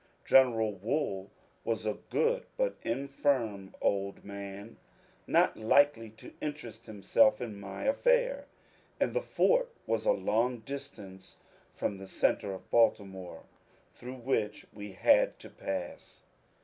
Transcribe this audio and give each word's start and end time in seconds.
General 0.25 0.73
Wool 0.73 1.29
was 1.63 1.85
a 1.85 1.99
good 2.09 2.47
but 2.57 2.75
infirm 2.81 3.75
old 3.81 4.25
man, 4.25 4.77
not 5.27 5.57
likely 5.57 6.09
to 6.09 6.33
interest 6.41 6.87
himself 6.87 7.39
in 7.39 7.59
my 7.59 7.83
affair, 7.83 8.47
and 8.99 9.13
the 9.13 9.21
fort 9.21 9.71
was 9.85 10.07
a 10.07 10.11
long 10.11 10.61
distance 10.61 11.37
from 11.71 11.99
the 11.99 12.07
centre 12.07 12.51
of 12.51 12.71
Baltimore, 12.71 13.43
through 13.93 14.17
which 14.17 14.65
we 14.73 14.93
had 14.93 15.37
to 15.37 15.51
pass. 15.51 16.23